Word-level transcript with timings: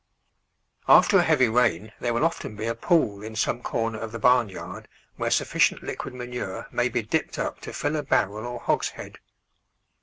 After 0.87 1.19
a 1.19 1.21
heavy 1.21 1.47
rain 1.47 1.91
there 1.99 2.11
will 2.11 2.25
often 2.25 2.55
be 2.55 2.65
a 2.65 2.73
pool 2.73 3.21
in 3.21 3.35
some 3.35 3.61
corner 3.61 3.99
of 3.99 4.11
the 4.11 4.17
barn 4.17 4.49
yard 4.49 4.87
where 5.17 5.29
sufficient 5.29 5.83
liquid 5.83 6.15
manure 6.15 6.65
may 6.71 6.89
be 6.89 7.03
dipped 7.03 7.37
up 7.37 7.61
to 7.61 7.71
fill 7.71 7.95
a 7.95 8.01
barrel 8.01 8.47
or 8.47 8.59
hogshead. 8.61 9.19